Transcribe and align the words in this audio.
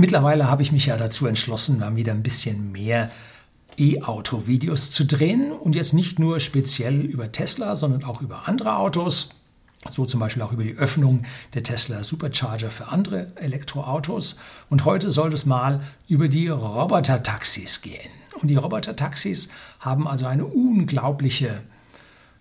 mittlerweile 0.00 0.50
habe 0.50 0.62
ich 0.62 0.72
mich 0.72 0.86
ja 0.86 0.96
dazu 0.96 1.26
entschlossen, 1.26 1.78
mal 1.78 1.94
wieder 1.94 2.12
ein 2.12 2.22
bisschen 2.22 2.72
mehr 2.72 3.10
E-Auto-Videos 3.76 4.90
zu 4.90 5.04
drehen 5.04 5.52
und 5.52 5.74
jetzt 5.74 5.94
nicht 5.94 6.18
nur 6.18 6.40
speziell 6.40 7.00
über 7.00 7.32
Tesla, 7.32 7.76
sondern 7.76 8.04
auch 8.04 8.20
über 8.20 8.48
andere 8.48 8.76
Autos. 8.76 9.30
So 9.88 10.04
zum 10.04 10.20
Beispiel 10.20 10.42
auch 10.42 10.52
über 10.52 10.64
die 10.64 10.76
Öffnung 10.76 11.22
der 11.54 11.62
Tesla 11.62 12.04
Supercharger 12.04 12.70
für 12.70 12.88
andere 12.88 13.32
Elektroautos. 13.36 14.36
Und 14.68 14.84
heute 14.84 15.08
soll 15.08 15.32
es 15.32 15.46
mal 15.46 15.82
über 16.06 16.28
die 16.28 16.48
Roboter-Taxis 16.48 17.80
gehen. 17.80 18.10
Und 18.40 18.48
die 18.48 18.56
Roboter-Taxis 18.56 19.48
haben 19.78 20.06
also 20.06 20.26
eine 20.26 20.44
unglaubliche 20.44 21.62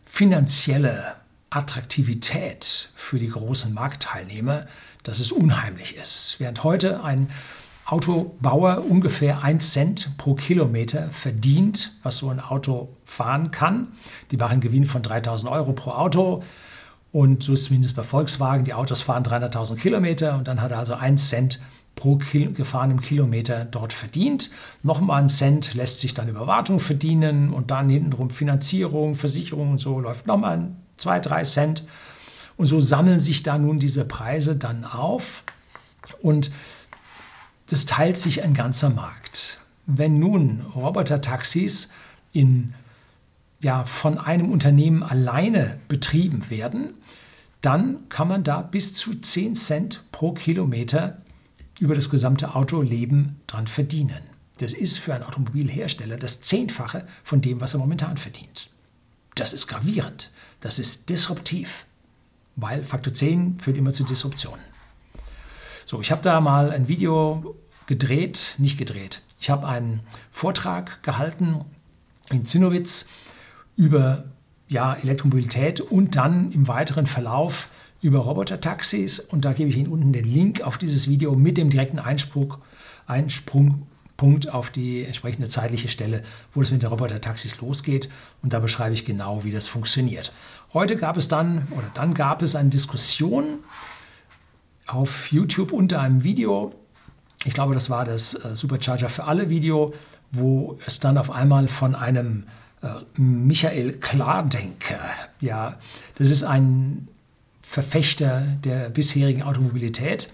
finanzielle 0.03 1.15
Attraktivität 1.49 2.89
für 2.95 3.19
die 3.19 3.29
großen 3.29 3.73
Marktteilnehmer, 3.73 4.67
dass 5.03 5.19
es 5.19 5.31
unheimlich 5.31 5.95
ist. 5.95 6.35
Während 6.39 6.63
heute 6.63 7.03
ein 7.03 7.29
Autobauer 7.85 8.85
ungefähr 8.87 9.41
1 9.41 9.73
Cent 9.73 10.17
pro 10.17 10.35
Kilometer 10.35 11.09
verdient, 11.09 11.91
was 12.03 12.17
so 12.17 12.29
ein 12.29 12.39
Auto 12.39 12.89
fahren 13.03 13.49
kann. 13.49 13.87
Die 14.29 14.37
machen 14.37 14.53
einen 14.53 14.61
Gewinn 14.61 14.85
von 14.85 15.01
3000 15.01 15.51
Euro 15.51 15.73
pro 15.73 15.91
Auto. 15.91 16.43
Und 17.11 17.41
so 17.41 17.53
ist 17.53 17.65
zumindest 17.65 17.95
bei 17.95 18.03
Volkswagen. 18.03 18.63
Die 18.63 18.75
Autos 18.75 19.01
fahren 19.01 19.23
300.000 19.23 19.77
Kilometer 19.77 20.37
und 20.37 20.47
dann 20.47 20.61
hat 20.61 20.71
er 20.71 20.77
also 20.77 20.93
1 20.93 21.29
Cent 21.29 21.59
pro 21.95 22.17
Kil 22.17 22.53
gefahrenem 22.53 23.01
Kilometer 23.01 23.65
dort 23.65 23.91
verdient. 23.91 24.51
Nochmal 24.83 25.23
ein 25.23 25.29
Cent 25.29 25.73
lässt 25.73 25.99
sich 25.99 26.13
dann 26.13 26.29
über 26.29 26.45
Wartung 26.45 26.79
verdienen 26.79 27.51
und 27.51 27.71
dann 27.71 27.89
hintenrum 27.89 28.29
Finanzierung, 28.29 29.15
Versicherung 29.15 29.71
und 29.71 29.79
so 29.79 29.99
läuft 29.99 30.27
nochmal 30.27 30.69
2, 30.97 31.19
3 31.19 31.43
Cent. 31.43 31.83
Und 32.59 32.65
so 32.65 32.81
sammeln 32.81 33.21
sich 33.21 33.41
da 33.41 33.57
nun 33.57 33.79
diese 33.79 34.03
Preise 34.03 34.57
dann 34.57 34.83
auf 34.83 35.45
und 36.21 36.51
das 37.67 37.85
teilt 37.85 38.17
sich 38.17 38.43
ein 38.43 38.53
ganzer 38.53 38.89
Markt. 38.89 39.59
Wenn 39.85 40.19
nun 40.19 40.59
Roboter-Taxis 40.75 41.89
in, 42.33 42.73
ja, 43.61 43.85
von 43.85 44.17
einem 44.17 44.51
Unternehmen 44.51 45.03
alleine 45.03 45.79
betrieben 45.87 46.49
werden, 46.49 46.95
dann 47.61 48.09
kann 48.09 48.27
man 48.27 48.43
da 48.43 48.61
bis 48.61 48.93
zu 48.93 49.15
10 49.15 49.55
Cent 49.55 50.03
pro 50.11 50.33
Kilometer 50.33 51.21
über 51.79 51.95
das 51.95 52.09
gesamte 52.09 52.55
Autoleben 52.55 53.39
dran 53.47 53.67
verdienen. 53.67 54.19
Das 54.57 54.73
ist 54.73 54.97
für 54.97 55.13
einen 55.13 55.23
Automobilhersteller 55.23 56.17
das 56.17 56.41
Zehnfache 56.41 57.07
von 57.23 57.39
dem, 57.39 57.61
was 57.61 57.73
er 57.73 57.79
momentan 57.79 58.17
verdient. 58.17 58.69
Das 59.35 59.53
ist 59.53 59.67
gravierend, 59.67 60.31
das 60.59 60.77
ist 60.77 61.09
disruptiv, 61.09 61.85
weil 62.61 62.83
Faktor 62.83 63.13
10 63.13 63.59
führt 63.59 63.77
immer 63.77 63.91
zu 63.91 64.03
Disruptionen. 64.03 64.61
So, 65.85 66.01
ich 66.01 66.11
habe 66.11 66.21
da 66.21 66.39
mal 66.41 66.71
ein 66.71 66.87
Video 66.87 67.55
gedreht, 67.87 68.55
nicht 68.57 68.77
gedreht. 68.77 69.21
Ich 69.39 69.49
habe 69.49 69.67
einen 69.67 70.01
Vortrag 70.31 71.01
gehalten 71.01 71.65
in 72.29 72.45
Zinnowitz 72.45 73.07
über 73.75 74.25
ja, 74.67 74.93
Elektromobilität 74.93 75.81
und 75.81 76.15
dann 76.15 76.51
im 76.51 76.67
weiteren 76.67 77.07
Verlauf 77.07 77.69
über 78.01 78.19
Roboter-Taxis. 78.19 79.19
Und 79.19 79.45
da 79.45 79.53
gebe 79.53 79.69
ich 79.69 79.77
Ihnen 79.77 79.91
unten 79.91 80.13
den 80.13 80.25
Link 80.25 80.61
auf 80.61 80.77
dieses 80.77 81.09
Video 81.09 81.35
mit 81.35 81.57
dem 81.57 81.69
direkten 81.69 81.99
Einspruch, 81.99 82.59
Einsprungpunkt 84.19 84.53
auf 84.53 84.69
die 84.69 85.05
entsprechende 85.05 85.47
zeitliche 85.47 85.87
Stelle, 85.87 86.23
wo 86.53 86.61
es 86.61 86.71
mit 86.71 86.81
den 86.81 86.89
Roboter-Taxis 86.89 87.59
losgeht. 87.61 88.09
Und 88.41 88.53
da 88.53 88.59
beschreibe 88.59 88.93
ich 88.93 89.05
genau, 89.05 89.43
wie 89.43 89.51
das 89.51 89.67
funktioniert. 89.67 90.31
Heute 90.73 90.97
gab 90.97 91.17
es 91.17 91.27
dann, 91.27 91.67
oder 91.71 91.89
dann 91.93 92.13
gab 92.13 92.41
es 92.41 92.55
eine 92.55 92.69
Diskussion 92.69 93.59
auf 94.87 95.31
YouTube 95.31 95.71
unter 95.71 96.01
einem 96.01 96.23
Video. 96.23 96.73
Ich 97.45 97.53
glaube, 97.53 97.73
das 97.73 97.89
war 97.89 98.05
das 98.05 98.33
äh, 98.33 98.55
Supercharger 98.55 99.09
für 99.09 99.23
alle 99.23 99.49
Video, 99.49 99.93
wo 100.31 100.77
es 100.85 100.99
dann 100.99 101.17
auf 101.17 101.31
einmal 101.31 101.67
von 101.67 101.95
einem 101.95 102.43
äh, 102.81 102.87
Michael 103.19 103.93
Klardenker, 103.93 104.99
ja, 105.39 105.77
das 106.15 106.29
ist 106.29 106.43
ein 106.43 107.07
Verfechter 107.61 108.41
der 108.63 108.89
bisherigen 108.89 109.43
Automobilität. 109.43 110.31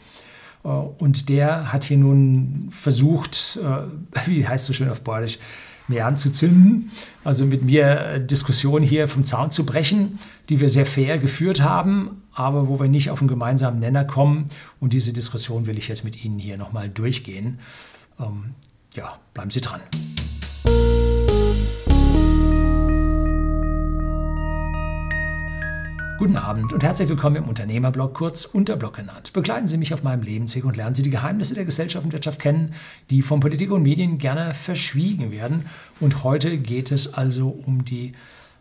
Äh, 0.65 0.67
und 0.67 1.29
der 1.29 1.71
hat 1.71 1.85
hier 1.85 1.97
nun 1.97 2.67
versucht, 2.71 3.59
äh, 3.61 4.25
wie 4.25 4.47
heißt 4.47 4.65
so 4.65 4.73
schön 4.73 4.89
auf 4.89 5.01
Bordisch, 5.01 5.39
mir 5.87 6.07
anzuzünden, 6.07 6.91
also 7.23 7.45
mit 7.45 7.63
mir 7.63 8.17
Diskussionen 8.17 8.83
hier 8.83 9.07
vom 9.07 9.23
Zaun 9.23 9.51
zu 9.51 9.67
brechen, 9.67 10.17
die 10.49 10.59
wir 10.59 10.67
sehr 10.67 10.87
fair 10.87 11.19
geführt 11.19 11.61
haben, 11.61 12.23
aber 12.33 12.67
wo 12.67 12.79
wir 12.79 12.87
nicht 12.87 13.11
auf 13.11 13.21
einen 13.21 13.27
gemeinsamen 13.27 13.79
Nenner 13.79 14.03
kommen. 14.03 14.49
Und 14.79 14.93
diese 14.93 15.13
Diskussion 15.13 15.67
will 15.67 15.77
ich 15.77 15.87
jetzt 15.87 16.03
mit 16.03 16.25
Ihnen 16.25 16.39
hier 16.39 16.57
nochmal 16.57 16.89
durchgehen. 16.89 17.59
Ähm, 18.19 18.55
ja, 18.95 19.19
bleiben 19.35 19.51
Sie 19.51 19.61
dran. 19.61 19.81
Guten 26.17 26.37
Abend 26.37 26.71
und 26.71 26.81
herzlich 26.81 27.09
willkommen 27.09 27.35
im 27.35 27.49
Unternehmerblog, 27.49 28.13
kurz 28.13 28.45
Unterblog 28.45 28.93
genannt. 28.95 29.33
Begleiten 29.33 29.67
Sie 29.67 29.75
mich 29.75 29.93
auf 29.93 30.01
meinem 30.01 30.21
Lebensweg 30.21 30.63
und 30.63 30.77
lernen 30.77 30.95
Sie 30.95 31.03
die 31.03 31.09
Geheimnisse 31.09 31.55
der 31.55 31.65
Gesellschaft 31.65 32.05
und 32.05 32.13
Wirtschaft 32.13 32.39
kennen, 32.39 32.73
die 33.09 33.21
von 33.21 33.41
Politik 33.41 33.69
und 33.69 33.83
Medien 33.83 34.17
gerne 34.17 34.53
verschwiegen 34.53 35.33
werden. 35.33 35.65
Und 35.99 36.23
heute 36.23 36.57
geht 36.57 36.93
es 36.93 37.13
also 37.13 37.49
um 37.49 37.83
die 37.83 38.13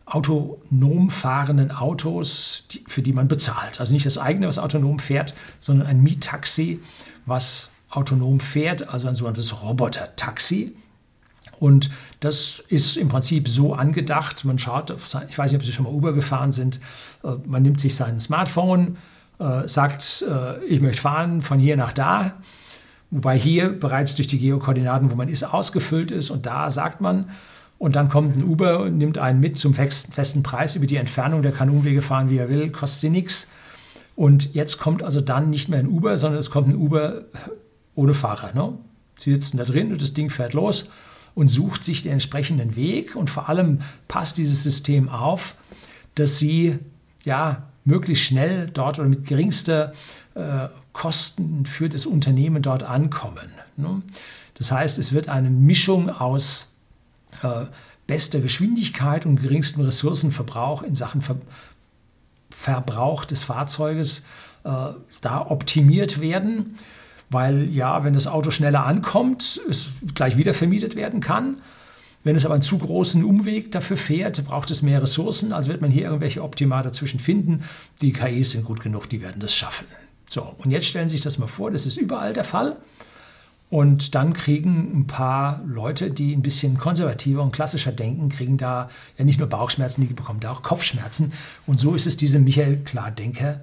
autonom 0.04 1.10
fahrenden 1.10 1.70
Autos, 1.70 2.64
für 2.88 3.03
die 3.03 3.12
man 3.12 3.28
bezahlt. 3.28 3.78
Also 3.78 3.93
nicht 3.93 4.04
das 4.04 4.19
eigene, 4.19 4.48
was 4.48 4.59
autonom 4.59 4.98
fährt, 4.98 5.34
sondern 5.60 5.87
ein 5.87 6.03
Mietaxi, 6.03 6.81
was 7.25 7.70
autonom 7.88 8.41
fährt, 8.41 8.88
also 8.88 9.06
ein 9.06 9.14
sogenanntes 9.14 9.62
Roboter-Taxi. 9.62 10.75
Und 11.64 11.88
das 12.20 12.62
ist 12.69 12.98
im 12.98 13.08
Prinzip 13.08 13.48
so 13.48 13.72
angedacht. 13.72 14.44
Man 14.44 14.58
schaut, 14.58 14.94
ich 15.30 15.38
weiß 15.38 15.50
nicht, 15.50 15.58
ob 15.58 15.64
Sie 15.64 15.72
schon 15.72 15.86
mal 15.86 15.94
Uber 15.94 16.12
gefahren 16.12 16.52
sind. 16.52 16.78
Äh, 17.22 17.36
man 17.47 17.62
nimmt 17.62 17.80
sich 17.80 17.97
sein 17.97 18.20
Smartphone, 18.20 18.98
äh, 19.38 19.66
sagt, 19.66 20.26
äh, 20.28 20.62
ich 20.66 20.82
möchte 20.82 21.00
fahren 21.00 21.41
von 21.41 21.58
hier 21.58 21.78
nach 21.78 21.94
da. 21.94 22.34
Wobei 23.10 23.38
hier 23.38 23.70
bereits 23.70 24.14
durch 24.14 24.26
die 24.26 24.38
Geokoordinaten, 24.38 25.10
wo 25.10 25.16
man 25.16 25.30
ist, 25.30 25.42
ausgefüllt 25.42 26.10
ist. 26.10 26.28
Und 26.28 26.44
da 26.44 26.69
sagt 26.69 27.00
man, 27.00 27.30
und 27.78 27.96
dann 27.96 28.10
kommt 28.10 28.36
ein 28.36 28.44
Uber 28.44 28.81
und 28.81 28.98
nimmt 28.98 29.16
einen 29.16 29.41
mit 29.41 29.56
zum 29.56 29.72
festen 29.72 30.42
Preis 30.42 30.76
über 30.76 30.84
die 30.84 30.96
Entfernung. 30.96 31.41
Der 31.41 31.52
kann 31.52 31.70
Umwege 31.70 32.02
fahren, 32.02 32.28
wie 32.28 32.36
er 32.36 32.50
will, 32.50 32.72
kostet 32.72 33.00
sie 33.00 33.10
nichts. 33.10 33.50
Und 34.16 34.54
jetzt 34.54 34.81
kommt 34.81 35.02
also 35.02 35.22
dann 35.22 35.48
nicht 35.48 35.70
mehr 35.70 35.78
ein 35.78 35.88
Uber, 35.88 36.19
sondern 36.19 36.41
es 36.41 36.50
kommt 36.50 36.69
ein 36.69 36.76
Uber 36.76 37.22
ohne 37.94 38.12
Fahrer. 38.12 38.52
Ne? 38.52 38.76
Sie 39.19 39.32
sitzen 39.32 39.56
da 39.56 39.64
drin 39.64 39.92
und 39.92 40.02
das 40.02 40.12
Ding 40.12 40.28
fährt 40.28 40.52
los 40.52 40.91
und 41.34 41.48
sucht 41.48 41.84
sich 41.84 42.02
den 42.02 42.12
entsprechenden 42.12 42.76
Weg. 42.76 43.16
Und 43.16 43.30
vor 43.30 43.48
allem 43.48 43.80
passt 44.08 44.36
dieses 44.36 44.62
System 44.62 45.08
auf, 45.08 45.56
dass 46.14 46.38
sie 46.38 46.78
ja 47.24 47.64
möglichst 47.84 48.24
schnell 48.24 48.70
dort 48.72 48.98
oder 48.98 49.08
mit 49.08 49.26
geringster 49.26 49.92
äh, 50.34 50.68
Kosten 50.92 51.66
für 51.66 51.88
das 51.88 52.06
Unternehmen 52.06 52.62
dort 52.62 52.84
ankommen. 52.84 53.50
Ne? 53.76 54.02
Das 54.54 54.70
heißt, 54.70 54.98
es 54.98 55.12
wird 55.12 55.28
eine 55.28 55.50
Mischung 55.50 56.08
aus 56.08 56.74
äh, 57.42 57.66
bester 58.06 58.40
Geschwindigkeit 58.40 59.26
und 59.26 59.40
geringstem 59.42 59.84
Ressourcenverbrauch 59.84 60.82
in 60.82 60.94
Sachen 60.94 61.20
Ver 61.20 61.36
Verbrauch 62.56 63.24
des 63.24 63.42
Fahrzeuges 63.42 64.20
äh, 64.62 64.70
da 65.20 65.46
optimiert 65.46 66.20
werden 66.20 66.78
weil 67.30 67.68
ja, 67.70 68.04
wenn 68.04 68.14
das 68.14 68.26
Auto 68.26 68.50
schneller 68.50 68.84
ankommt, 68.84 69.60
es 69.68 69.90
gleich 70.14 70.36
wieder 70.36 70.54
vermietet 70.54 70.96
werden 70.96 71.20
kann. 71.20 71.58
Wenn 72.22 72.36
es 72.36 72.46
aber 72.46 72.54
einen 72.54 72.62
zu 72.62 72.78
großen 72.78 73.22
Umweg 73.22 73.70
dafür 73.70 73.98
fährt, 73.98 74.42
braucht 74.46 74.70
es 74.70 74.80
mehr 74.80 75.02
Ressourcen. 75.02 75.52
Also 75.52 75.70
wird 75.70 75.82
man 75.82 75.90
hier 75.90 76.04
irgendwelche 76.04 76.42
Optima 76.42 76.82
dazwischen 76.82 77.20
finden. 77.20 77.64
Die 78.00 78.12
KIs 78.12 78.52
sind 78.52 78.64
gut 78.64 78.80
genug, 78.80 79.08
die 79.08 79.20
werden 79.20 79.40
das 79.40 79.54
schaffen. 79.54 79.86
So, 80.28 80.54
und 80.58 80.70
jetzt 80.70 80.86
stellen 80.86 81.08
Sie 81.08 81.16
sich 81.16 81.24
das 81.24 81.38
mal 81.38 81.46
vor, 81.46 81.70
das 81.70 81.84
ist 81.84 81.98
überall 81.98 82.32
der 82.32 82.44
Fall. 82.44 82.76
Und 83.70 84.14
dann 84.14 84.32
kriegen 84.34 85.00
ein 85.00 85.06
paar 85.06 85.62
Leute, 85.66 86.10
die 86.10 86.34
ein 86.34 86.43
bisschen 86.43 86.78
konservativer 86.78 87.43
und 87.43 87.52
klassischer 87.52 87.93
denken, 87.93 88.28
kriegen 88.28 88.56
da 88.56 88.88
ja 89.19 89.25
nicht 89.25 89.38
nur 89.38 89.49
Bauchschmerzen, 89.49 90.06
die 90.06 90.14
bekommen 90.14 90.40
da 90.40 90.52
auch 90.52 90.62
Kopfschmerzen. 90.62 91.32
Und 91.66 91.81
so 91.81 91.94
ist 91.94 92.06
es 92.06 92.16
diesem 92.16 92.44
Michael 92.44 92.78
Klardenker 92.84 93.60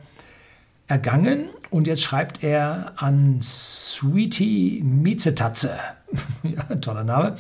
ergangen 0.91 1.47
und 1.69 1.87
jetzt 1.87 2.01
schreibt 2.01 2.43
er 2.43 2.91
an 2.97 3.39
Sweetie 3.41 4.83
Miezetatze, 4.83 5.71
ja, 6.43 6.75
toller 6.75 7.05
Name, 7.05 7.37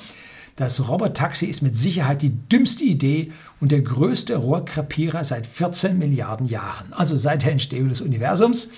das 0.55 0.87
Robotaxi 0.87 1.47
ist 1.47 1.61
mit 1.61 1.75
Sicherheit 1.75 2.21
die 2.21 2.29
dümmste 2.29 2.85
Idee 2.85 3.33
und 3.59 3.73
der 3.73 3.81
größte 3.81 4.37
Rohrkrepierer 4.37 5.25
seit 5.25 5.45
14 5.45 5.97
Milliarden 5.97 6.47
Jahren, 6.47 6.93
also 6.93 7.17
seit 7.17 7.43
der 7.43 7.51
Entstehung 7.51 7.89
des 7.89 7.99
Universums. 7.99 8.69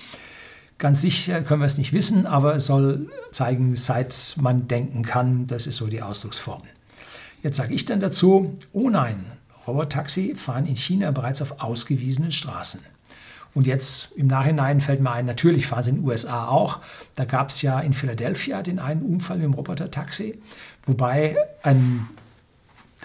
Ganz 0.78 1.02
sicher 1.02 1.42
können 1.42 1.60
wir 1.60 1.66
es 1.66 1.78
nicht 1.78 1.92
wissen, 1.92 2.26
aber 2.26 2.56
es 2.56 2.66
soll 2.66 3.10
zeigen, 3.30 3.76
seit 3.76 4.34
man 4.40 4.66
denken 4.66 5.04
kann, 5.04 5.46
das 5.46 5.68
ist 5.68 5.76
so 5.76 5.86
die 5.86 6.02
Ausdrucksform. 6.02 6.62
Jetzt 7.44 7.58
sage 7.58 7.74
ich 7.74 7.84
dann 7.84 8.00
dazu, 8.00 8.58
oh 8.72 8.90
nein, 8.90 9.24
Robotaxi 9.68 10.34
fahren 10.34 10.66
in 10.66 10.74
China 10.74 11.12
bereits 11.12 11.42
auf 11.42 11.60
ausgewiesenen 11.60 12.32
Straßen. 12.32 12.80
Und 13.54 13.68
jetzt 13.68 14.10
im 14.16 14.26
Nachhinein 14.26 14.80
fällt 14.80 15.00
mir 15.00 15.12
ein, 15.12 15.26
natürlich 15.26 15.68
fahren 15.68 15.82
sie 15.84 15.90
in 15.90 15.96
den 15.96 16.04
USA 16.04 16.48
auch. 16.48 16.80
Da 17.14 17.24
gab 17.24 17.50
es 17.50 17.62
ja 17.62 17.78
in 17.80 17.92
Philadelphia 17.92 18.62
den 18.62 18.80
einen 18.80 19.02
Unfall 19.02 19.36
mit 19.36 19.44
dem 19.44 19.54
Roboter-Taxi, 19.54 20.40
wobei 20.86 21.36
ein, 21.62 22.08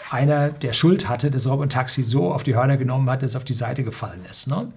einer, 0.10 0.50
der 0.50 0.74
Schuld 0.74 1.08
hatte, 1.08 1.30
das 1.30 1.48
Roboter-Taxi 1.48 2.04
so 2.04 2.34
auf 2.34 2.42
die 2.42 2.56
Hörner 2.56 2.78
genommen 2.78 3.08
hat, 3.10 3.22
dass 3.22 3.32
es 3.32 3.36
auf 3.36 3.44
die 3.44 3.54
Seite 3.54 3.84
gefallen 3.84 4.26
ist. 4.28 4.48
Ne? 4.48 4.72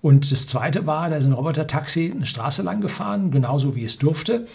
Und 0.00 0.32
das 0.32 0.46
Zweite 0.46 0.86
war, 0.86 1.10
da 1.10 1.16
ist 1.16 1.26
ein 1.26 1.32
Roboter-Taxi 1.32 2.12
eine 2.16 2.24
Straße 2.24 2.62
lang 2.62 2.80
gefahren, 2.80 3.30
genauso 3.30 3.76
wie 3.76 3.84
es 3.84 3.98
durfte. 3.98 4.46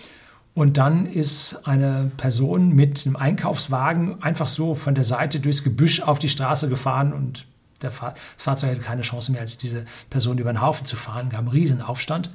Und 0.56 0.78
dann 0.78 1.06
ist 1.06 1.68
eine 1.68 2.10
Person 2.18 2.74
mit 2.74 3.06
einem 3.06 3.16
Einkaufswagen 3.16 4.24
einfach 4.24 4.48
so 4.48 4.74
von 4.74 4.96
der 4.96 5.04
Seite 5.04 5.40
durchs 5.40 5.64
Gebüsch 5.64 6.02
auf 6.02 6.18
die 6.18 6.30
Straße 6.30 6.68
gefahren 6.70 7.14
und 7.14 7.46
der 7.86 7.92
Fahr 7.92 8.14
das 8.14 8.44
Fahrzeug 8.44 8.72
hatte 8.72 8.82
keine 8.82 9.02
Chance 9.04 9.32
mehr, 9.32 9.42
als 9.42 9.58
diese 9.58 9.86
Person 10.10 10.38
über 10.38 10.52
den 10.52 10.62
Haufen 10.62 10.86
zu 10.86 10.96
fahren. 10.96 11.30
gab 11.30 11.40
einen 11.40 11.48
riesen 11.50 11.82
Aufstand. 11.82 12.32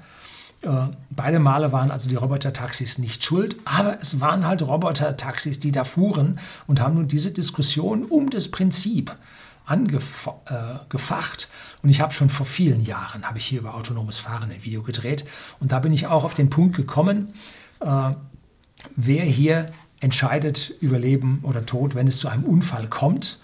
Äh, 0.63 0.89
beide 1.11 1.39
Male 1.39 1.73
waren 1.73 1.91
also 1.91 2.09
die 2.09 2.17
Roboter-Taxis 2.17 2.99
nicht 2.99 3.25
schuld, 3.25 3.57
aber 3.65 3.99
es 4.01 4.21
waren 4.21 4.47
halt 4.47 4.63
Roboter-Taxis, 4.63 5.61
die 5.61 5.73
da 5.73 5.85
fuhren 5.85 6.39
und 6.67 6.81
haben 6.81 6.95
nun 6.95 7.09
diese 7.09 7.31
Diskussion 7.31 8.05
um 8.05 8.31
das 8.31 8.51
Prinzip 8.51 9.17
angefacht. 9.65 10.49
Äh, 10.51 11.83
und 11.83 11.91
ich 11.91 12.01
habe 12.01 12.13
schon 12.13 12.29
vor 12.29 12.45
vielen 12.45 12.83
Jahren, 12.85 13.27
habe 13.27 13.39
ich 13.39 13.47
hier 13.47 13.61
über 13.61 13.75
autonomes 13.75 14.19
Fahren 14.19 14.51
ein 14.51 14.63
Video 14.63 14.83
gedreht. 14.83 15.25
Und 15.61 15.73
da 15.73 15.79
bin 15.79 15.93
ich 15.93 16.07
auch 16.09 16.25
auf 16.25 16.35
den 16.35 16.51
Punkt 16.51 16.77
gekommen, 16.77 17.35
äh, 17.81 18.11
wer 18.97 19.25
hier 19.25 19.71
entscheidet 20.01 20.75
über 20.81 20.99
Leben 20.99 21.41
oder 21.43 21.65
Tod, 21.65 21.95
wenn 21.95 22.07
es 22.07 22.19
zu 22.19 22.29
einem 22.29 22.45
Unfall 22.45 22.89
kommt. 22.89 23.39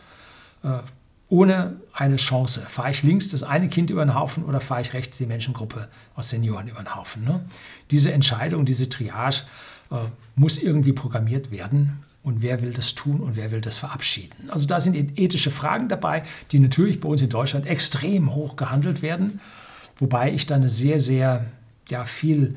Äh, 1.28 1.34
ohne 1.34 1.76
eine 1.93 2.17
Chance. 2.17 2.62
Fahre 2.69 2.90
ich 2.90 3.02
links 3.02 3.28
das 3.28 3.43
eine 3.43 3.69
Kind 3.69 3.90
über 3.90 4.05
den 4.05 4.14
Haufen 4.14 4.44
oder 4.44 4.61
fahre 4.61 4.81
ich 4.81 4.93
rechts 4.93 5.19
die 5.19 5.26
Menschengruppe 5.26 5.88
aus 6.14 6.31
Senioren 6.31 6.69
über 6.69 6.82
den 6.82 6.94
Haufen? 6.94 7.25
Ne? 7.25 7.44
Diese 7.90 8.12
Entscheidung, 8.12 8.64
diese 8.64 8.88
Triage 8.88 9.43
äh, 9.90 9.96
muss 10.34 10.58
irgendwie 10.58 10.93
programmiert 10.93 11.50
werden. 11.50 12.02
Und 12.23 12.43
wer 12.43 12.61
will 12.61 12.73
das 12.73 12.96
tun 12.96 13.20
und 13.20 13.37
wer 13.37 13.52
will 13.52 13.61
das 13.61 13.78
verabschieden? 13.78 14.50
Also 14.50 14.67
da 14.67 14.81
sind 14.81 14.96
ethische 15.17 15.52
Fragen 15.52 15.88
dabei, 15.88 16.25
die 16.50 16.58
natürlich 16.58 16.99
bei 16.99 17.08
uns 17.08 17.23
in 17.23 17.28
Deutschland 17.28 17.67
extrem 17.67 18.34
hoch 18.34 18.56
gehandelt 18.56 19.00
werden. 19.00 19.40
Wobei 19.99 20.32
ich 20.32 20.44
da 20.44 20.56
eine 20.56 20.69
sehr, 20.69 20.99
sehr, 20.99 21.46
ja, 21.88 22.05
viel 22.05 22.56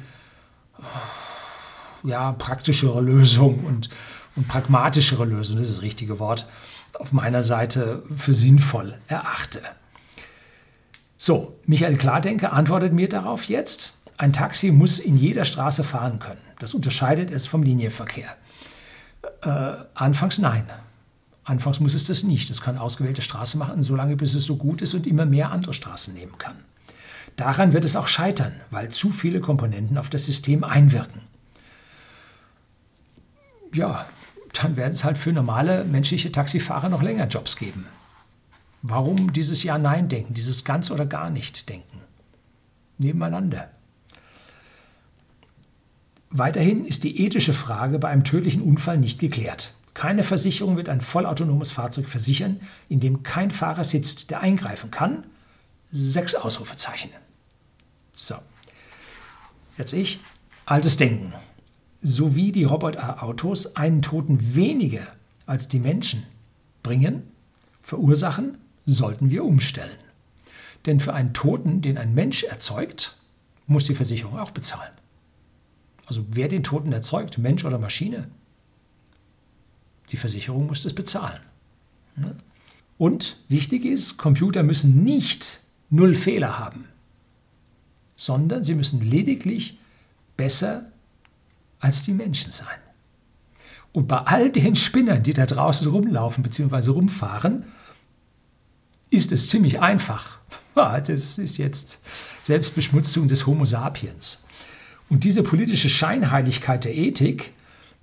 ja, 2.04 2.32
praktischere 2.32 3.00
Lösung 3.00 3.64
und, 3.64 3.90
und 4.36 4.48
pragmatischere 4.48 5.26
Lösung, 5.26 5.58
das 5.58 5.70
ist 5.70 5.78
das 5.78 5.84
richtige 5.84 6.18
Wort, 6.18 6.48
auf 6.96 7.12
meiner 7.12 7.44
Seite 7.44 8.04
für 8.16 8.34
sinnvoll 8.34 8.96
erachte. 9.08 9.62
So, 11.18 11.58
Michael 11.66 11.98
Klardenke 11.98 12.52
antwortet 12.52 12.94
mir 12.94 13.10
darauf 13.10 13.46
jetzt. 13.46 13.94
Ein 14.18 14.34
Taxi 14.34 14.72
muss 14.72 15.00
in 15.00 15.18
jeder 15.18 15.46
Straße 15.46 15.84
fahren 15.84 16.20
können. 16.20 16.42
Das 16.60 16.74
unterscheidet 16.74 17.32
es 17.32 17.48
vom 17.48 17.64
Linienverkehr. 17.64 18.36
Äh, 19.42 19.72
anfangs 19.94 20.38
nein. 20.40 20.66
Anfangs 21.44 21.80
muss 21.80 21.94
es 21.94 22.06
das 22.06 22.24
nicht. 22.24 22.50
Es 22.50 22.62
kann 22.62 22.78
ausgewählte 22.78 23.22
Straßen 23.22 23.58
machen, 23.58 23.82
solange 23.82 24.16
bis 24.16 24.34
es 24.34 24.46
so 24.46 24.58
gut 24.58 24.82
ist 24.82 24.94
und 24.94 25.08
immer 25.08 25.26
mehr 25.26 25.52
andere 25.52 25.74
Straßen 25.74 26.14
nehmen 26.14 26.38
kann. 26.38 26.56
Daran 27.36 27.74
wird 27.74 27.86
es 27.86 27.96
auch 27.96 28.08
scheitern, 28.08 28.52
weil 28.70 28.90
zu 28.90 29.12
viele 29.12 29.40
Komponenten 29.40 29.98
auf 29.98 30.10
das 30.10 30.26
System 30.26 30.64
einwirken. 30.64 31.22
Ja, 33.74 34.06
dann 34.54 34.76
werden 34.76 34.94
es 34.94 35.04
halt 35.04 35.18
für 35.18 35.32
normale 35.32 35.84
menschliche 35.84 36.32
Taxifahrer 36.32 36.90
noch 36.90 37.02
länger 37.02 37.28
Jobs 37.28 37.56
geben. 37.56 37.86
Warum 38.82 39.34
dieses 39.34 39.64
Ja-Nein-Denken, 39.64 40.34
dieses 40.34 40.64
ganz 40.64 40.90
oder 40.90 41.06
gar 41.06 41.30
nicht 41.30 41.70
Denken? 41.70 42.02
Nebeneinander. 42.98 43.70
Weiterhin 46.30 46.86
ist 46.86 47.04
die 47.04 47.26
ethische 47.26 47.54
Frage 47.54 48.00
bei 48.00 48.10
einem 48.10 48.24
tödlichen 48.24 48.62
Unfall 48.62 48.98
nicht 48.98 49.20
geklärt. 49.20 49.74
Keine 49.94 50.24
Versicherung 50.24 50.78
wird 50.78 50.88
ein 50.88 51.02
vollautonomes 51.02 51.72
Fahrzeug 51.72 52.08
versichern, 52.08 52.62
in 52.88 53.00
dem 53.00 53.24
kein 53.24 53.52
Fahrer 53.52 53.84
sitzt, 53.84 54.32
der 54.32 54.40
eingreifen 54.40 54.92
kann. 54.92 55.26
Sechs 55.92 56.36
Ausrufezeichen. 56.36 57.10
So. 58.14 58.36
Jetzt 59.78 59.94
ich. 59.94 60.20
Altes 60.66 60.98
Denken 60.98 61.34
sowie 62.02 62.52
die 62.52 62.64
Roboterautos 62.64 63.76
einen 63.76 64.02
Toten 64.02 64.56
weniger 64.56 65.08
als 65.46 65.68
die 65.68 65.80
Menschen 65.80 66.24
bringen, 66.84 67.24
verursachen, 67.82 68.58
sollten 68.86 69.30
wir 69.30 69.44
umstellen. 69.44 69.98
Denn 70.86 71.00
für 71.00 71.14
einen 71.14 71.34
Toten, 71.34 71.82
den 71.82 71.98
ein 71.98 72.14
Mensch 72.14 72.44
erzeugt, 72.44 73.18
muss 73.68 73.86
die 73.86 73.96
Versicherung 73.96 74.40
auch 74.40 74.52
bezahlen. 74.52 74.92
Also 76.06 76.26
wer 76.32 76.48
den 76.48 76.64
Toten 76.64 76.92
erzeugt, 76.92 77.38
Mensch 77.38 77.66
oder 77.66 77.78
Maschine, 77.78 78.30
die 80.12 80.18
Versicherung 80.18 80.68
muss 80.68 80.82
das 80.82 80.94
bezahlen. 80.94 81.40
Und 82.98 83.38
wichtig 83.48 83.86
ist, 83.86 84.18
Computer 84.18 84.64
müssen 84.64 85.04
nicht 85.04 85.60
null 85.90 86.16
Fehler 86.16 86.58
haben, 86.60 86.86
sondern 88.16 88.64
sie 88.64 88.76
müssen 88.76 89.02
lediglich 89.02 89.78
besser 90.36 90.92
als 91.80 92.04
die 92.04 92.14
Menschen 92.14 92.52
sein. 92.52 92.68
Und 93.92 94.08
bei 94.08 94.18
all 94.18 94.52
den 94.52 94.76
Spinnern, 94.76 95.24
die 95.24 95.34
da 95.34 95.46
draußen 95.46 95.90
rumlaufen 95.90 96.44
bzw. 96.44 96.92
rumfahren, 96.92 97.66
ist 99.10 99.32
es 99.32 99.50
ziemlich 99.50 99.80
einfach. 99.80 100.40
Das 100.76 101.38
ist 101.38 101.58
jetzt 101.58 102.00
Selbstbeschmutzung 102.42 103.28
des 103.28 103.46
Homo 103.46 103.66
sapiens. 103.66 104.46
Und 105.10 105.26
diese 105.26 105.44
politische 105.44 105.90
Scheinheiligkeit 105.90 106.86
der 106.86 106.96
Ethik 106.96 107.52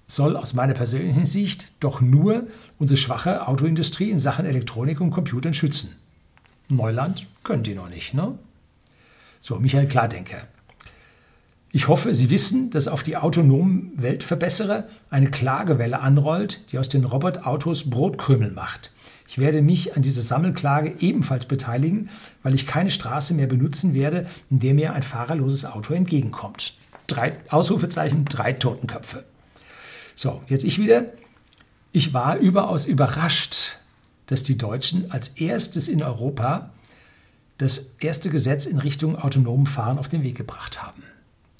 soll 0.06 0.36
aus 0.36 0.52
meiner 0.52 0.74
persönlichen 0.74 1.24
Sicht 1.24 1.72
doch 1.80 2.02
nur 2.02 2.46
unsere 2.78 2.98
schwache 2.98 3.48
Autoindustrie 3.48 4.10
in 4.10 4.18
Sachen 4.18 4.44
Elektronik 4.44 5.00
und 5.00 5.10
Computern 5.10 5.54
schützen. 5.54 5.96
Neuland 6.68 7.26
können 7.44 7.62
die 7.62 7.74
noch 7.74 7.88
nicht, 7.88 8.12
ne? 8.12 8.38
So, 9.40 9.58
Michael 9.58 9.88
Klardenker. 9.88 10.46
Ich 11.76 11.88
hoffe, 11.88 12.14
Sie 12.14 12.30
wissen, 12.30 12.70
dass 12.70 12.88
auf 12.88 13.02
die 13.02 13.18
autonomen 13.18 13.92
Weltverbesserer 13.96 14.84
eine 15.10 15.30
Klagewelle 15.30 16.00
anrollt, 16.00 16.62
die 16.72 16.78
aus 16.78 16.88
den 16.88 17.04
Robotautos 17.04 17.90
Brotkrümel 17.90 18.50
macht. 18.50 18.92
Ich 19.28 19.36
werde 19.36 19.60
mich 19.60 19.94
an 19.94 20.00
dieser 20.00 20.22
Sammelklage 20.22 20.94
ebenfalls 21.00 21.44
beteiligen, 21.44 22.08
weil 22.42 22.54
ich 22.54 22.66
keine 22.66 22.88
Straße 22.88 23.34
mehr 23.34 23.46
benutzen 23.46 23.92
werde, 23.92 24.26
in 24.48 24.60
der 24.60 24.72
mir 24.72 24.94
ein 24.94 25.02
fahrerloses 25.02 25.66
Auto 25.66 25.92
entgegenkommt. 25.92 26.78
Drei 27.08 27.34
Ausrufezeichen, 27.50 28.24
drei 28.24 28.54
Totenköpfe. 28.54 29.24
So, 30.14 30.40
jetzt 30.48 30.64
ich 30.64 30.78
wieder. 30.78 31.04
Ich 31.92 32.14
war 32.14 32.38
überaus 32.38 32.86
überrascht, 32.86 33.76
dass 34.28 34.42
die 34.42 34.56
Deutschen 34.56 35.10
als 35.10 35.28
erstes 35.28 35.90
in 35.90 36.02
Europa 36.02 36.70
das 37.58 37.96
erste 38.00 38.30
Gesetz 38.30 38.64
in 38.64 38.78
Richtung 38.78 39.14
autonomen 39.18 39.66
Fahren 39.66 39.98
auf 39.98 40.08
den 40.08 40.22
Weg 40.22 40.38
gebracht 40.38 40.82
haben 40.82 41.02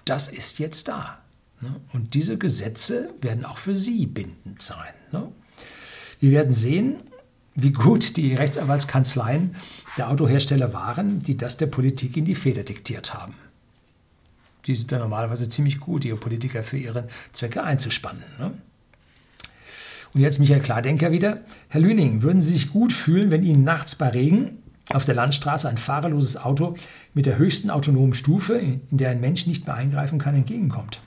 das 0.06 0.28
ist 0.28 0.58
jetzt 0.58 0.88
da. 0.88 1.18
Ne? 1.60 1.75
Und 1.92 2.14
diese 2.14 2.38
Gesetze 2.38 3.10
werden 3.20 3.44
auch 3.44 3.58
für 3.58 3.76
Sie 3.76 4.06
bindend 4.06 4.62
sein. 4.62 4.94
Ne? 5.12 5.30
Wir 6.20 6.30
werden 6.30 6.54
sehen, 6.54 6.96
wie 7.54 7.72
gut 7.72 8.16
die 8.16 8.34
Rechtsanwaltskanzleien 8.34 9.56
der 9.96 10.10
Autohersteller 10.10 10.72
waren, 10.72 11.20
die 11.20 11.36
das 11.36 11.56
der 11.56 11.66
Politik 11.66 12.16
in 12.16 12.25
die 12.25 12.34
Feder 12.34 12.62
diktiert 12.62 13.14
haben. 13.14 13.34
Die 14.66 14.76
sind 14.76 14.90
ja 14.90 14.98
normalerweise 14.98 15.48
ziemlich 15.48 15.80
gut, 15.80 16.04
ihre 16.04 16.16
Politiker 16.16 16.62
für 16.62 16.76
ihre 16.76 17.08
Zwecke 17.32 17.62
einzuspannen. 17.62 18.22
Ne? 18.38 18.52
Und 20.12 20.20
jetzt 20.20 20.38
Michael 20.38 20.60
Klardenker 20.60 21.12
wieder. 21.12 21.42
Herr 21.68 21.80
Lüning, 21.80 22.22
würden 22.22 22.40
Sie 22.40 22.52
sich 22.52 22.72
gut 22.72 22.92
fühlen, 22.92 23.30
wenn 23.30 23.42
Ihnen 23.42 23.64
nachts 23.64 23.94
bei 23.94 24.08
Regen 24.08 24.58
auf 24.92 25.04
der 25.04 25.14
Landstraße 25.14 25.68
ein 25.68 25.78
fahrerloses 25.78 26.36
Auto 26.36 26.74
mit 27.14 27.26
der 27.26 27.38
höchsten 27.38 27.70
autonomen 27.70 28.14
Stufe, 28.14 28.54
in 28.54 28.80
der 28.90 29.10
ein 29.10 29.20
Mensch 29.20 29.46
nicht 29.46 29.66
mehr 29.66 29.74
eingreifen 29.74 30.18
kann, 30.18 30.34
entgegenkommt. 30.34 31.00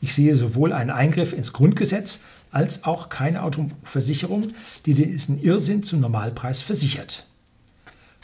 Ich 0.00 0.14
sehe 0.14 0.34
sowohl 0.36 0.72
einen 0.72 0.90
Eingriff 0.90 1.32
ins 1.32 1.52
Grundgesetz 1.52 2.20
als 2.50 2.84
auch 2.84 3.08
keine 3.08 3.42
Autoversicherung, 3.42 4.52
die 4.86 4.94
diesen 4.94 5.42
Irrsinn 5.42 5.82
zum 5.82 6.00
Normalpreis 6.00 6.62
versichert. 6.62 7.26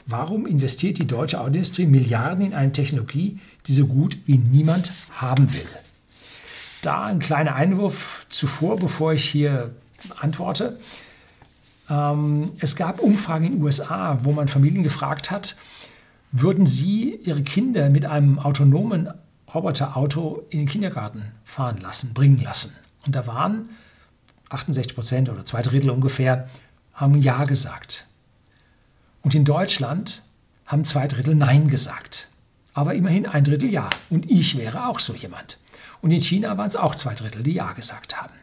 Warum 0.06 0.46
investiert 0.46 0.98
die 0.98 1.06
deutsche 1.06 1.40
Autoindustrie 1.40 1.86
Milliarden 1.86 2.44
in 2.46 2.54
eine 2.54 2.72
Technologie, 2.72 3.38
die 3.66 3.74
so 3.74 3.86
gut 3.86 4.18
wie 4.26 4.36
niemand 4.36 4.90
haben 5.12 5.52
will? 5.54 5.66
Da 6.82 7.04
ein 7.04 7.18
kleiner 7.18 7.54
Einwurf 7.54 8.26
zuvor, 8.28 8.78
bevor 8.78 9.14
ich 9.14 9.24
hier 9.24 9.70
antworte. 10.20 10.78
Ähm, 11.88 12.53
es 12.59 12.76
gab 12.76 13.00
Umfragen 13.00 13.47
in 13.47 13.53
den 13.53 13.62
USA, 13.62 14.19
wo 14.23 14.33
man 14.33 14.49
Familien 14.49 14.83
gefragt 14.83 15.31
hat, 15.31 15.57
würden 16.33 16.67
sie 16.67 17.17
ihre 17.25 17.43
Kinder 17.43 17.91
mit 17.91 18.05
einem 18.05 18.38
autonomen 18.38 19.09
Roboterauto 19.55 20.45
in 20.50 20.61
den 20.61 20.69
Kindergarten 20.69 21.33
fahren 21.45 21.79
lassen, 21.81 22.12
bringen 22.12 22.43
lassen. 22.43 22.75
Und 23.07 23.14
da 23.14 23.26
waren 23.26 23.69
68 24.50 24.95
Prozent 24.95 25.29
oder 25.29 25.45
zwei 25.45 25.62
Drittel 25.62 25.91
ungefähr, 25.91 26.49
haben 26.93 27.21
Ja 27.21 27.45
gesagt. 27.45 28.07
Und 29.23 29.35
in 29.35 29.45
Deutschland 29.45 30.23
haben 30.67 30.85
zwei 30.85 31.07
Drittel 31.07 31.35
Nein 31.35 31.69
gesagt. 31.69 32.29
Aber 32.73 32.95
immerhin 32.95 33.26
ein 33.26 33.45
Drittel 33.45 33.73
Ja. 33.73 33.88
Und 34.11 34.31
ich 34.31 34.59
wäre 34.59 34.88
auch 34.88 34.99
so 34.99 35.14
jemand. 35.14 35.59
Und 36.03 36.11
in 36.11 36.21
China 36.21 36.57
waren 36.59 36.69
es 36.69 36.76
auch 36.76 36.95
zwei 36.95 37.14
Drittel, 37.14 37.43
die 37.43 37.53
Ja 37.53 37.73
gesagt 37.73 38.21
haben. 38.21 38.35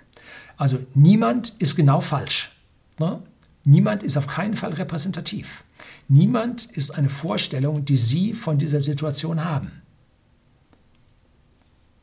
Also 0.57 0.79
niemand 0.93 1.49
ist 1.59 1.75
genau 1.75 2.01
falsch. 2.01 2.51
Ne? 2.99 3.21
Niemand 3.63 4.03
ist 4.03 4.17
auf 4.17 4.27
keinen 4.27 4.55
Fall 4.55 4.73
repräsentativ. 4.73 5.63
Niemand 6.07 6.65
ist 6.65 6.91
eine 6.91 7.09
Vorstellung, 7.09 7.85
die 7.85 7.97
Sie 7.97 8.33
von 8.33 8.57
dieser 8.57 8.81
Situation 8.81 9.43
haben. 9.45 9.71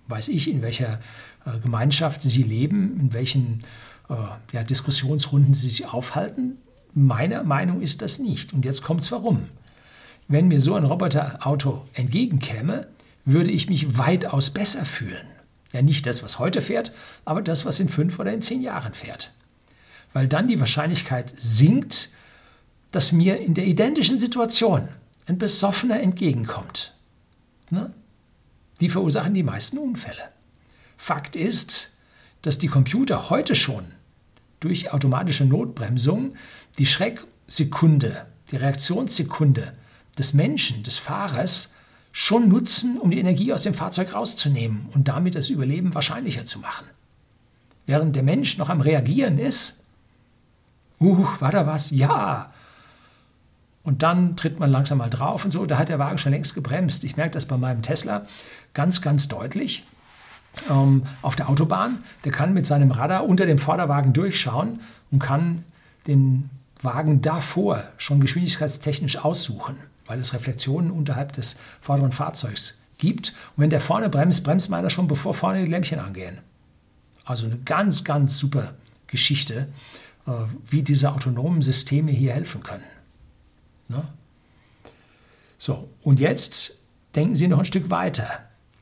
Weiß 0.07 0.29
ich, 0.29 0.49
in 0.49 0.63
welcher 0.63 1.01
äh, 1.45 1.59
Gemeinschaft 1.63 2.23
Sie 2.23 2.43
leben, 2.43 2.99
in 3.01 3.13
welchen 3.13 3.63
äh, 4.09 4.15
ja, 4.53 4.63
Diskussionsrunden 4.63 5.53
Sie 5.53 5.69
sich 5.69 5.87
aufhalten? 5.87 6.59
Meiner 6.95 7.43
Meinung 7.43 7.83
ist 7.83 8.03
das 8.03 8.19
nicht. 8.19 8.53
Und 8.53 8.65
jetzt 8.65 8.83
kommt 8.83 9.03
es 9.03 9.13
warum. 9.13 9.49
Wenn 10.29 10.49
mir 10.49 10.61
so 10.61 10.75
ein 10.75 10.85
Roboterauto 10.85 11.85
entgegenkäme, 11.93 12.87
würde 13.25 13.51
ich 13.51 13.69
mich 13.69 13.99
weitaus 13.99 14.51
besser 14.51 14.85
fühlen. 14.85 15.27
Ja, 15.73 15.83
nicht 15.83 16.07
das, 16.07 16.23
was 16.23 16.39
heute 16.39 16.63
fährt, 16.63 16.93
aber 17.27 17.43
das, 17.43 17.67
was 17.67 17.81
in 17.81 17.89
fünf 17.89 18.19
oder 18.19 18.33
in 18.33 18.41
zehn 18.41 18.63
Jahren 18.63 18.95
fährt. 18.95 19.33
Weil 20.19 20.27
dann 20.27 20.49
die 20.49 20.59
Wahrscheinlichkeit 20.59 21.33
sinkt, 21.39 22.09
dass 22.91 23.13
mir 23.13 23.39
in 23.39 23.55
der 23.55 23.69
identischen 23.69 24.19
Situation 24.19 24.89
ein 25.27 25.39
Besoffener 25.39 26.01
entgegenkommt. 26.01 26.93
Ne? 27.71 27.95
Die 28.81 28.89
verursachen 28.89 29.33
die 29.33 29.45
meisten 29.45 29.79
Unfälle. 29.79 30.33
Fakt 30.97 31.37
ist, 31.37 31.99
dass 32.43 32.59
die 32.59 32.67
Computer 32.67 33.31
heute 33.31 33.55
schon 33.55 33.85
durch 34.59 34.93
automatische 34.93 35.45
Notbremsung 35.45 36.35
die 36.79 36.87
Schrecksekunde, 36.87 38.27
die 38.51 38.57
Reaktionssekunde 38.57 39.73
des 40.19 40.35
Menschen, 40.35 40.83
des 40.83 40.99
Fahrers 40.99 41.75
schon 42.11 42.49
nutzen, 42.49 42.99
um 42.99 43.13
die 43.13 43.21
Energie 43.21 43.53
aus 43.53 43.63
dem 43.63 43.75
Fahrzeug 43.75 44.15
rauszunehmen 44.15 44.89
und 44.93 45.07
damit 45.07 45.37
das 45.37 45.49
Überleben 45.49 45.95
wahrscheinlicher 45.95 46.45
zu 46.45 46.59
machen. 46.59 46.89
Während 47.87 48.17
der 48.17 48.25
Mensch 48.25 48.59
noch 48.59 48.69
am 48.69 48.81
Reagieren 48.81 49.39
ist, 49.39 49.85
uh, 51.01 51.27
war 51.41 51.53
da 51.53 51.67
was? 51.67 51.91
Ja. 51.91 52.53
Und 53.83 54.03
dann 54.03 54.37
tritt 54.37 54.59
man 54.61 54.71
langsam 54.71 54.99
mal 54.99 55.09
drauf 55.09 55.45
und 55.45 55.51
so, 55.51 55.65
da 55.65 55.79
hat 55.79 55.89
der 55.89 55.99
Wagen 55.99 56.19
schon 56.19 56.33
längst 56.33 56.55
gebremst. 56.55 57.05
Ich 57.05 57.17
merke 57.17 57.33
das 57.33 57.47
bei 57.47 57.57
meinem 57.57 57.83
Tesla 57.83 58.27
ganz, 58.75 59.01
ganz 59.01 59.29
deutlich 59.29 59.87
ähm, 60.69 61.05
auf 61.23 61.37
der 61.37 61.49
Autobahn. 61.49 62.05
Der 62.25 62.33
kann 62.33 62.53
mit 62.53 62.67
seinem 62.67 62.91
Radar 62.91 63.25
unter 63.25 63.47
dem 63.47 63.59
Vorderwagen 63.59 64.13
durchschauen 64.13 64.81
und 65.11 65.21
kann 65.21 65.65
den 66.07 66.51
Wagen 66.83 67.23
davor 67.23 67.85
schon 67.97 68.21
geschwindigkeitstechnisch 68.21 69.19
aussuchen, 69.19 69.77
weil 70.07 70.21
es 70.21 70.33
Reflexionen 70.33 70.91
unterhalb 70.91 71.33
des 71.33 71.57
vorderen 71.81 72.13
Fahrzeugs 72.13 72.79
gibt. 72.99 73.35
Und 73.57 73.63
wenn 73.63 73.71
der 73.71 73.81
vorne 73.81 74.09
bremst, 74.09 74.45
bremst 74.45 74.71
meiner 74.71 74.91
schon, 74.91 75.09
bevor 75.09 75.35
vorne 75.35 75.65
die 75.65 75.71
Lämpchen 75.71 75.99
angehen. 75.99 76.39
Also 77.25 77.47
eine 77.47 77.59
ganz, 77.59 78.05
ganz 78.05 78.39
super 78.39 78.75
Geschichte, 79.07 79.69
wie 80.69 80.83
diese 80.83 81.13
autonomen 81.13 81.63
Systeme 81.63 82.11
hier 82.11 82.33
helfen 82.33 82.63
können. 82.63 82.85
Ne? 83.89 84.05
So, 85.59 85.89
und 86.03 86.21
jetzt 86.21 86.79
denken 87.15 87.35
Sie 87.35 87.49
noch 87.49 87.59
ein 87.59 87.65
Stück 87.65 87.91
weiter. 87.91 88.27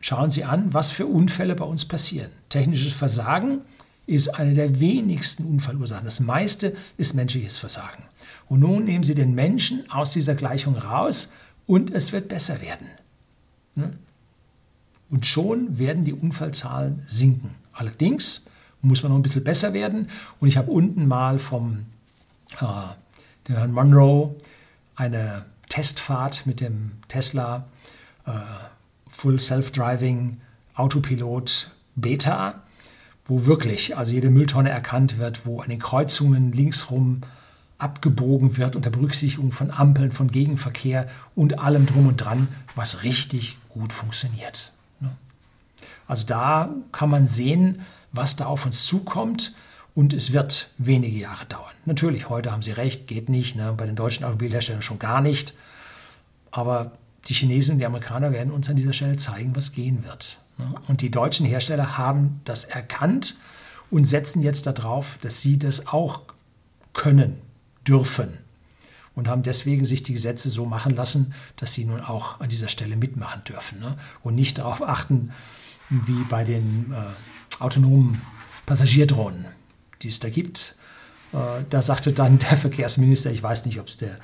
Schauen 0.00 0.31
Sie 0.31 0.45
an, 0.45 0.75
was 0.75 0.91
für 0.91 1.07
Unfälle 1.07 1.55
bei 1.55 1.65
uns 1.65 1.85
passieren. 1.85 2.31
Technisches 2.49 2.93
Versagen 2.93 3.61
ist 4.07 4.29
eine 4.29 4.55
der 4.55 4.79
wenigsten 4.79 5.45
Unfallursachen. 5.45 6.05
Das 6.05 6.21
meiste 6.21 6.76
ist 6.97 7.15
menschliches 7.15 7.57
Versagen. 7.59 8.05
Und 8.49 8.61
nun 8.61 8.85
nehmen 8.85 9.05
Sie 9.05 9.15
den 9.15 9.35
Menschen 9.35 9.91
aus 9.91 10.12
dieser 10.12 10.35
Gleichung 10.35 10.76
raus 10.76 11.33
und 11.67 11.91
es 11.91 12.12
wird 12.12 12.29
besser 12.29 12.61
werden. 12.61 12.87
Ne? 13.75 13.93
Und 15.11 15.26
schon 15.26 15.79
werden 15.79 16.05
die 16.05 16.12
Unfallzahlen 16.12 17.03
sinken. 17.07 17.55
Allerdings 17.73 18.47
muss 18.83 19.02
man 19.02 19.12
noch 19.12 19.18
ein 19.18 19.23
bisschen 19.23 19.45
besser 19.45 19.73
werden. 19.73 20.09
Und 20.40 20.49
ich 20.49 20.56
habe 20.56 20.71
unten 20.71 21.06
mal 21.06 21.38
vom 21.38 21.87
äh, 22.61 23.52
Herrn 23.52 23.73
Monroe 23.73 24.35
eine 24.95 25.45
Testfahrt 25.68 26.47
mit 26.47 26.61
dem 26.61 26.92
Tesla 27.09 27.66
äh, 28.26 28.33
Full 29.09 29.40
Self-Driving 29.40 30.38
Autopilot 30.75 31.71
Beta, 31.95 32.62
wo 33.26 33.47
wirklich 33.47 33.97
also 33.97 34.12
jede 34.12 34.30
Mülltonne 34.30 34.71
erkannt 34.71 35.18
wird, 35.18 35.47
wo 35.47 35.61
an 35.61 35.71
den 35.71 35.78
Kreuzungen 35.78 36.52
linksrum 36.52 37.23
abgebogen 37.78 38.56
wird 38.56 38.76
unter 38.76 38.90
Berücksichtigung 38.90 39.52
von 39.52 39.71
Ampeln, 39.71 40.12
von 40.12 40.30
Gegenverkehr 40.30 41.09
und 41.35 41.59
allem 41.59 41.87
drum 41.87 42.06
und 42.06 42.16
dran, 42.16 42.49
was 42.75 43.02
richtig 43.02 43.59
gut 43.68 43.92
funktioniert. 43.92 44.73
Ne? 45.00 45.11
Also 46.06 46.25
da 46.26 46.71
kann 46.92 47.11
man 47.11 47.26
sehen, 47.26 47.80
was 48.16 48.37
da 48.37 48.46
auf 48.46 48.66
uns 48.66 48.87
zukommt 48.87 49.54
und 49.94 50.12
es 50.12 50.32
wird 50.32 50.70
wenige 50.78 51.16
Jahre 51.16 51.46
dauern. 51.46 51.73
Natürlich, 51.85 52.28
heute 52.28 52.52
haben 52.52 52.62
Sie 52.62 52.73
recht, 52.73 53.06
geht 53.06 53.28
nicht, 53.28 53.56
ne? 53.56 53.73
bei 53.76 53.87
den 53.87 53.96
deutschen 53.96 54.25
Automobilherstellern 54.25 54.82
schon 54.82 54.99
gar 54.99 55.20
nicht. 55.20 55.54
Aber 56.50 56.92
die 57.26 57.35
Chinesen 57.35 57.75
und 57.75 57.78
die 57.78 57.87
Amerikaner 57.87 58.32
werden 58.32 58.52
uns 58.52 58.68
an 58.68 58.76
dieser 58.76 58.92
Stelle 58.92 59.16
zeigen, 59.16 59.56
was 59.56 59.73
gehen 59.73 60.04
wird. 60.04 60.40
Und 60.88 61.02
die 61.02 61.11
deutschen 61.11 61.44
Hersteller 61.44 61.99
haben 61.99 62.40
das 62.44 62.64
erkannt 62.64 63.37
und 63.90 64.04
setzen 64.04 64.42
jetzt 64.42 64.66
darauf, 64.66 65.18
dass 65.20 65.40
sie 65.40 65.58
das 65.58 65.87
auch 65.88 66.23
können, 66.92 67.38
dürfen. 67.87 68.38
Und 69.14 69.28
haben 69.28 69.42
deswegen 69.42 69.87
sich 69.87 70.02
die 70.02 70.12
Gesetze 70.12 70.50
so 70.50 70.66
machen 70.66 70.94
lassen, 70.94 71.32
dass 71.56 71.73
sie 71.73 71.85
nun 71.85 72.00
auch 72.00 72.40
an 72.40 72.49
dieser 72.49 72.68
Stelle 72.68 72.96
mitmachen 72.96 73.44
dürfen. 73.44 73.80
Ne? 73.80 73.96
Und 74.23 74.35
nicht 74.35 74.58
darauf 74.58 74.82
achten, 74.82 75.32
wie 75.88 76.23
bei 76.28 76.44
den 76.44 76.92
äh, 76.92 76.96
autonomen 77.61 78.21
Passagierdrohnen, 78.67 79.47
die 80.03 80.09
es 80.09 80.21
da 80.21 80.29
gibt. 80.29 80.75
Äh, 81.33 81.37
da 81.71 81.83
sagte 81.83 82.13
dann 82.13 82.39
der 82.51 82.57
Verkehrsminister, 82.57 83.31
ich 83.31 83.43
weiß 83.43 83.67
nicht, 83.67 83.81
ob 83.81 83.89
es 83.89 83.97
der 83.97 84.19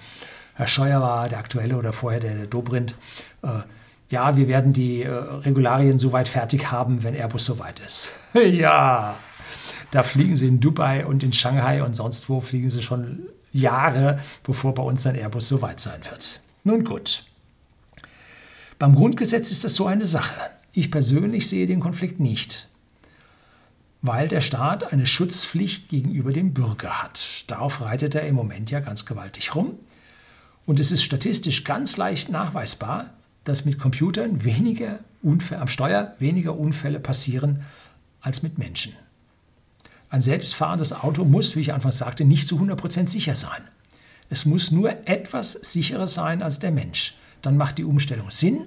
Herr 0.54 0.66
Scheuer 0.66 1.00
war 1.00 1.28
der 1.28 1.38
aktuelle 1.38 1.76
oder 1.76 1.92
vorher 1.92 2.20
der, 2.20 2.46
Dobrindt. 2.46 2.94
Äh, 3.42 3.60
ja, 4.10 4.36
wir 4.36 4.46
werden 4.48 4.74
die 4.74 5.02
äh, 5.02 5.10
Regularien 5.10 5.98
soweit 5.98 6.28
fertig 6.28 6.70
haben, 6.70 7.02
wenn 7.02 7.14
Airbus 7.14 7.46
soweit 7.46 7.80
ist. 7.80 8.12
ja, 8.34 9.16
da 9.90 10.02
fliegen 10.02 10.36
sie 10.36 10.48
in 10.48 10.60
Dubai 10.60 11.06
und 11.06 11.22
in 11.22 11.32
Shanghai 11.32 11.82
und 11.82 11.94
sonst 11.94 12.28
wo 12.28 12.40
fliegen 12.40 12.68
sie 12.68 12.82
schon 12.82 13.20
Jahre, 13.52 14.18
bevor 14.42 14.74
bei 14.74 14.82
uns 14.82 15.06
ein 15.06 15.14
Airbus 15.14 15.48
soweit 15.48 15.80
sein 15.80 16.00
wird. 16.10 16.40
Nun 16.64 16.84
gut. 16.84 17.24
Beim 18.78 18.94
Grundgesetz 18.94 19.50
ist 19.50 19.64
das 19.64 19.74
so 19.74 19.86
eine 19.86 20.04
Sache. 20.04 20.34
Ich 20.72 20.90
persönlich 20.90 21.48
sehe 21.48 21.66
den 21.66 21.80
Konflikt 21.80 22.20
nicht, 22.20 22.68
weil 24.02 24.26
der 24.26 24.40
Staat 24.40 24.92
eine 24.92 25.06
Schutzpflicht 25.06 25.88
gegenüber 25.88 26.32
dem 26.32 26.52
Bürger 26.52 27.02
hat. 27.02 27.44
Darauf 27.46 27.80
reitet 27.80 28.16
er 28.16 28.26
im 28.26 28.34
Moment 28.34 28.70
ja 28.70 28.80
ganz 28.80 29.06
gewaltig 29.06 29.54
rum. 29.54 29.78
Und 30.66 30.80
es 30.80 30.90
ist 30.90 31.04
statistisch 31.04 31.64
ganz 31.64 31.96
leicht 31.96 32.28
nachweisbar, 32.28 33.10
dass 33.44 33.64
mit 33.64 33.78
Computern 33.78 34.44
weniger 34.44 34.98
Unfälle, 35.22 35.60
am 35.60 35.68
Steuer 35.68 36.14
weniger 36.18 36.58
Unfälle 36.58 37.00
passieren 37.00 37.62
als 38.20 38.42
mit 38.42 38.58
Menschen. 38.58 38.92
Ein 40.10 40.20
selbstfahrendes 40.20 40.92
Auto 40.92 41.24
muss, 41.24 41.56
wie 41.56 41.60
ich 41.60 41.72
anfangs 41.72 41.98
sagte, 41.98 42.24
nicht 42.24 42.46
zu 42.46 42.58
100% 42.58 43.08
sicher 43.08 43.34
sein. 43.34 43.62
Es 44.28 44.44
muss 44.44 44.70
nur 44.70 45.08
etwas 45.08 45.52
sicherer 45.52 46.06
sein 46.06 46.42
als 46.42 46.58
der 46.58 46.72
Mensch. 46.72 47.14
Dann 47.40 47.56
macht 47.56 47.78
die 47.78 47.84
Umstellung 47.84 48.30
Sinn 48.30 48.66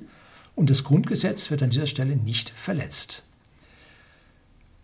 und 0.55 0.69
das 0.69 0.83
Grundgesetz 0.83 1.51
wird 1.51 1.61
an 1.61 1.69
dieser 1.69 1.87
Stelle 1.87 2.15
nicht 2.15 2.49
verletzt. 2.49 3.24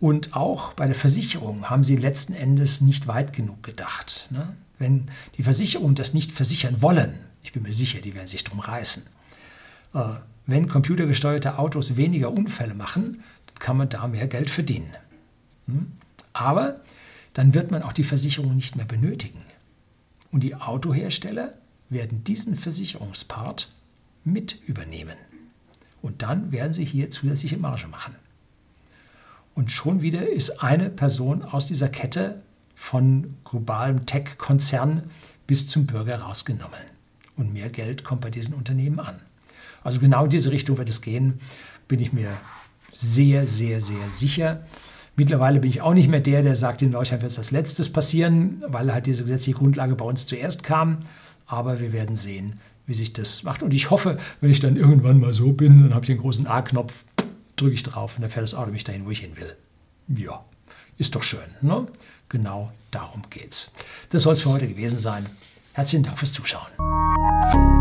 Und 0.02 0.36
auch 0.36 0.74
bei 0.74 0.88
der 0.88 0.96
Versicherung 0.96 1.70
haben 1.70 1.86
sie 1.86 1.96
letzten 1.96 2.34
Endes 2.34 2.82
nicht 2.82 3.08
weit 3.08 3.32
genug 3.32 3.64
gedacht. 3.64 4.28
Ne? 4.32 4.54
wenn 4.82 5.06
die 5.38 5.44
Versicherungen 5.44 5.96
das 5.96 6.14
nicht 6.14 6.34
versichern 6.34 6.82
wollen, 6.82 7.14
ich 7.44 7.54
bin 7.54 7.64
mir 7.64 7.72
sicher, 7.72 8.02
die 8.02 8.14
werden 8.14 8.28
sich 8.28 8.44
drum 8.44 8.60
reißen, 8.60 9.06
äh, 9.94 10.00
wenn 10.48 10.68
computergesteuerte 10.68 11.58
Autos 11.58 11.96
weniger 11.96 12.32
Unfälle 12.34 12.74
machen, 12.74 13.24
kann 13.60 13.78
man 13.78 13.88
da 13.88 14.08
mehr 14.08 14.28
Geld 14.28 14.50
verdienen. 14.50 14.92
Hm? 15.68 15.94
Aber 16.34 16.82
dann 17.34 17.54
wird 17.54 17.72
man 17.72 17.84
auch 17.84 17.94
die 17.94 18.04
Versicherung 18.04 18.56
nicht 18.56 18.76
mehr 18.76 18.86
benötigen. 18.86 19.40
Und 20.32 20.44
die 20.44 20.56
Autohersteller 20.56 21.54
werden 21.90 22.24
diesen 22.24 22.56
Versicherungspart 22.56 23.70
mit 24.24 24.60
übernehmen. 24.68 25.16
Und 26.02 26.24
dann 26.24 26.52
werden 26.52 26.74
sie 26.74 26.86
hier 26.86 27.10
zusätzliche 27.12 27.58
Marge 27.58 27.88
machen. 27.88 28.16
Und 29.62 29.70
schon 29.70 30.02
wieder 30.02 30.28
ist 30.28 30.64
eine 30.64 30.90
Person 30.90 31.44
aus 31.44 31.68
dieser 31.68 31.88
Kette 31.88 32.42
von 32.74 33.36
globalem 33.46 34.08
Tech-Konzern 34.08 35.04
bis 35.46 35.68
zum 35.68 35.86
Bürger 35.86 36.22
rausgenommen. 36.22 36.80
Und 37.36 37.54
mehr 37.54 37.70
Geld 37.70 38.04
kommt 38.04 38.22
bei 38.22 38.32
diesen 38.32 38.56
Unternehmen 38.56 39.00
an. 39.00 39.18
Also 39.84 40.00
genau 40.00 40.24
in 40.24 40.32
diese 40.32 40.52
Richtung 40.52 40.80
wird 40.80 40.90
es 40.90 41.04
gehen, 41.04 41.42
bin 41.88 42.00
ich 42.00 42.12
mir 42.12 42.30
sehr, 42.92 43.46
sehr, 43.46 43.82
sehr 43.82 44.10
sicher. 44.10 44.66
Mittlerweile 45.16 45.60
bin 45.60 45.70
ich 45.70 45.82
auch 45.82 45.94
nicht 45.94 46.10
mehr 46.10 46.22
der, 46.22 46.42
der 46.42 46.56
sagt, 46.56 46.82
in 46.82 46.92
Deutschland 46.92 47.22
wird 47.22 47.32
es 47.32 47.38
als 47.38 47.52
letztes 47.52 47.94
passieren, 47.94 48.64
weil 48.68 48.92
halt 48.92 49.06
diese 49.06 49.26
gesetzliche 49.26 49.60
Grundlage 49.60 49.96
bei 49.96 50.06
uns 50.06 50.26
zuerst 50.26 50.64
kam. 50.64 51.02
Aber 51.46 51.80
wir 51.80 51.94
werden 51.94 52.16
sehen, 52.16 52.60
wie 52.88 52.96
sich 52.96 53.14
das 53.14 53.44
macht. 53.44 53.62
Und 53.62 53.76
ich 53.76 53.92
hoffe, 53.92 54.18
wenn 54.40 54.50
ich 54.50 54.60
dann 54.60 54.76
irgendwann 54.76 55.20
mal 55.20 55.34
so 55.34 55.54
bin, 55.54 55.84
dann 55.84 55.94
habe 55.94 56.04
ich 56.04 56.08
den 56.08 56.18
großen 56.18 56.48
A-Knopf, 56.48 57.06
drücke 57.62 57.76
ich 57.76 57.84
drauf 57.84 58.16
und 58.16 58.22
dann 58.22 58.32
fährt 58.32 58.44
das 58.44 58.54
Auto 58.54 58.72
mich 58.72 58.84
dahin, 58.84 59.06
wo 59.06 59.12
ich 59.12 59.20
hin 59.20 59.38
will. 59.38 59.56
Ja, 60.08 60.44
ist 60.98 61.16
doch 61.16 61.24
schön. 61.24 61.40
Ne? 61.62 61.88
Genau 62.30 62.72
darum 62.92 63.24
geht's. 63.30 63.74
Das 64.10 64.24
soll 64.24 64.34
es 64.34 64.42
für 64.42 64.50
heute 64.50 64.68
gewesen 64.68 65.00
sein. 65.00 65.30
Herzlichen 65.74 66.04
Dank 66.04 66.20
fürs 66.20 66.34
Zuschauen. 66.34 67.81